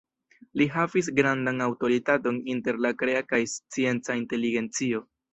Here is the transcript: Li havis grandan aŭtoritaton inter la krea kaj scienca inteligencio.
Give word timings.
Li 0.59 0.65
havis 0.75 1.09
grandan 1.17 1.63
aŭtoritaton 1.65 2.39
inter 2.53 2.79
la 2.85 2.91
krea 3.01 3.19
kaj 3.33 3.41
scienca 3.51 4.17
inteligencio. 4.21 5.03